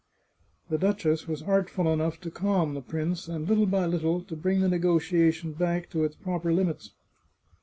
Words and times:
The 0.71 0.79
duchess 0.79 1.27
was 1.27 1.43
artful 1.43 1.93
enough 1.93 2.19
to 2.21 2.31
calm 2.31 2.73
the 2.73 2.81
prince, 2.81 3.27
and 3.27 3.47
little 3.47 3.67
by 3.67 3.85
little, 3.85 4.23
to 4.23 4.35
bring 4.35 4.61
the 4.61 4.67
negotiation 4.67 5.53
back 5.53 5.91
to 5.91 6.03
its 6.03 6.15
proper 6.15 6.51
limits. 6.51 6.89